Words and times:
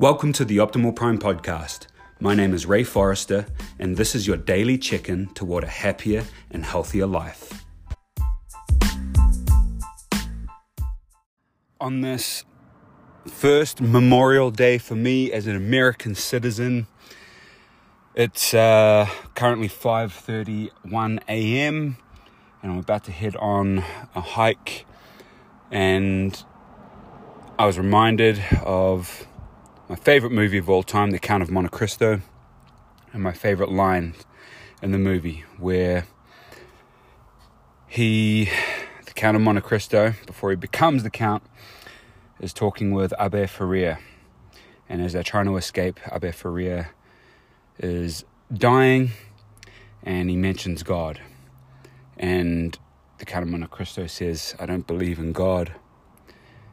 Welcome 0.00 0.32
to 0.34 0.44
the 0.44 0.58
Optimal 0.58 0.94
Prime 0.94 1.18
podcast. 1.18 1.88
My 2.20 2.32
name 2.32 2.54
is 2.54 2.66
Ray 2.66 2.84
Forrester, 2.84 3.46
and 3.80 3.96
this 3.96 4.14
is 4.14 4.28
your 4.28 4.36
daily 4.36 4.78
check 4.78 5.08
in 5.08 5.26
toward 5.34 5.64
a 5.64 5.66
happier 5.66 6.22
and 6.52 6.64
healthier 6.64 7.04
life. 7.04 7.64
On 11.80 12.00
this 12.02 12.44
first 13.26 13.80
Memorial 13.80 14.52
Day 14.52 14.78
for 14.78 14.94
me 14.94 15.32
as 15.32 15.48
an 15.48 15.56
American 15.56 16.14
citizen, 16.14 16.86
it's 18.14 18.54
uh, 18.54 19.08
currently 19.34 19.68
5:31 19.68 21.18
a.m. 21.26 21.96
and 22.62 22.70
I'm 22.70 22.78
about 22.78 23.02
to 23.06 23.10
head 23.10 23.34
on 23.34 23.78
a 24.14 24.20
hike 24.20 24.86
and 25.72 26.40
I 27.58 27.66
was 27.66 27.76
reminded 27.76 28.40
of 28.62 29.26
my 29.88 29.96
favorite 29.96 30.32
movie 30.32 30.58
of 30.58 30.68
all 30.68 30.82
time, 30.82 31.12
The 31.12 31.18
Count 31.18 31.42
of 31.42 31.50
Monte 31.50 31.70
Cristo, 31.70 32.20
and 33.14 33.22
my 33.22 33.32
favorite 33.32 33.70
line 33.70 34.14
in 34.82 34.92
the 34.92 34.98
movie 34.98 35.44
where 35.56 36.06
he, 37.86 38.50
the 39.06 39.12
Count 39.14 39.34
of 39.34 39.42
Monte 39.42 39.62
Cristo, 39.62 40.12
before 40.26 40.50
he 40.50 40.56
becomes 40.56 41.04
the 41.04 41.10
Count, 41.10 41.42
is 42.38 42.52
talking 42.52 42.92
with 42.92 43.14
Abbe 43.18 43.46
Faria. 43.46 43.98
And 44.90 45.00
as 45.00 45.14
they're 45.14 45.22
trying 45.22 45.46
to 45.46 45.56
escape, 45.56 45.98
Abbe 46.12 46.32
Faria 46.32 46.90
is 47.78 48.26
dying 48.52 49.12
and 50.02 50.28
he 50.28 50.36
mentions 50.36 50.82
God. 50.82 51.18
And 52.18 52.78
the 53.16 53.24
Count 53.24 53.42
of 53.42 53.48
Monte 53.48 53.68
Cristo 53.68 54.06
says, 54.06 54.54
I 54.60 54.66
don't 54.66 54.86
believe 54.86 55.18
in 55.18 55.32
God. 55.32 55.72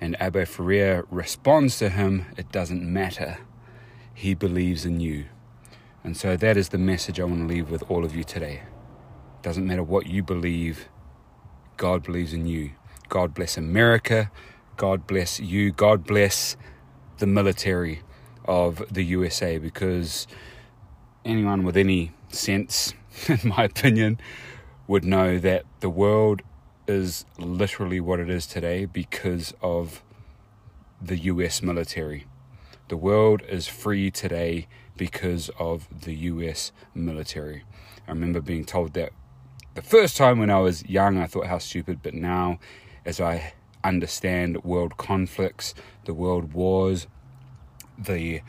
And 0.00 0.20
Abbe 0.20 0.44
Faria 0.44 1.04
responds 1.10 1.78
to 1.78 1.88
him, 1.88 2.26
It 2.36 2.52
doesn't 2.52 2.82
matter. 2.82 3.38
He 4.12 4.34
believes 4.34 4.84
in 4.84 5.00
you. 5.00 5.26
And 6.04 6.16
so 6.16 6.36
that 6.36 6.56
is 6.56 6.68
the 6.68 6.78
message 6.78 7.18
I 7.18 7.24
want 7.24 7.40
to 7.40 7.46
leave 7.46 7.70
with 7.70 7.82
all 7.90 8.04
of 8.04 8.14
you 8.14 8.24
today. 8.24 8.62
It 9.36 9.42
doesn't 9.42 9.66
matter 9.66 9.82
what 9.82 10.06
you 10.06 10.22
believe, 10.22 10.88
God 11.76 12.02
believes 12.02 12.32
in 12.32 12.46
you. 12.46 12.72
God 13.08 13.34
bless 13.34 13.56
America. 13.56 14.30
God 14.76 15.06
bless 15.06 15.38
you. 15.38 15.72
God 15.72 16.04
bless 16.04 16.56
the 17.18 17.26
military 17.26 18.02
of 18.44 18.82
the 18.90 19.02
USA 19.04 19.58
because 19.58 20.26
anyone 21.24 21.64
with 21.64 21.76
any 21.76 22.12
sense, 22.28 22.94
in 23.28 23.40
my 23.44 23.64
opinion, 23.64 24.18
would 24.86 25.04
know 25.04 25.38
that 25.38 25.64
the 25.80 25.90
world 25.90 26.42
is 26.86 27.24
literally 27.38 28.00
what 28.00 28.20
it 28.20 28.30
is 28.30 28.46
today 28.46 28.84
because 28.84 29.54
of 29.62 30.02
the 31.00 31.16
US 31.18 31.62
military. 31.62 32.26
The 32.88 32.96
world 32.96 33.42
is 33.48 33.66
free 33.66 34.10
today 34.10 34.68
because 34.96 35.50
of 35.58 35.88
the 36.02 36.14
US 36.14 36.72
military. 36.94 37.64
I 38.06 38.12
remember 38.12 38.40
being 38.40 38.64
told 38.64 38.94
that 38.94 39.12
the 39.74 39.82
first 39.82 40.16
time 40.16 40.38
when 40.38 40.50
I 40.50 40.58
was 40.58 40.88
young, 40.88 41.18
I 41.18 41.26
thought 41.26 41.46
how 41.46 41.58
stupid, 41.58 42.00
but 42.02 42.14
now 42.14 42.58
as 43.04 43.20
I 43.20 43.52
understand 43.84 44.64
world 44.64 44.96
conflicts, 44.96 45.74
the 46.04 46.14
world 46.14 46.52
wars, 46.54 47.06
the 47.98 48.40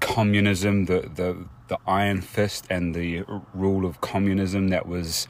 communism, 0.00 0.86
the, 0.86 1.10
the, 1.14 1.46
the 1.68 1.78
iron 1.86 2.20
fist, 2.20 2.66
and 2.70 2.94
the 2.94 3.24
rule 3.54 3.84
of 3.84 4.00
communism 4.00 4.68
that 4.68 4.86
was 4.86 5.28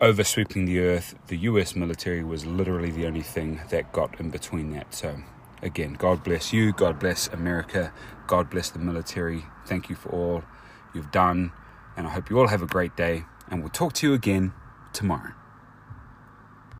oversweeping 0.00 0.64
the 0.64 0.80
earth, 0.80 1.14
the 1.26 1.36
US 1.38 1.74
military 1.74 2.22
was 2.22 2.46
literally 2.46 2.90
the 2.90 3.06
only 3.06 3.22
thing 3.22 3.60
that 3.70 3.92
got 3.92 4.18
in 4.20 4.30
between 4.30 4.70
that. 4.72 4.94
So, 4.94 5.16
again, 5.62 5.94
God 5.94 6.22
bless 6.22 6.52
you, 6.52 6.72
God 6.72 6.98
bless 6.98 7.28
America, 7.28 7.92
God 8.26 8.50
bless 8.50 8.70
the 8.70 8.78
military. 8.78 9.44
Thank 9.66 9.88
you 9.88 9.96
for 9.96 10.10
all 10.10 10.44
you've 10.94 11.10
done, 11.10 11.52
and 11.96 12.06
I 12.06 12.10
hope 12.10 12.30
you 12.30 12.38
all 12.38 12.48
have 12.48 12.62
a 12.62 12.66
great 12.66 12.96
day, 12.96 13.24
and 13.50 13.60
we'll 13.60 13.70
talk 13.70 13.92
to 13.94 14.08
you 14.08 14.14
again 14.14 14.52
tomorrow. 14.92 15.32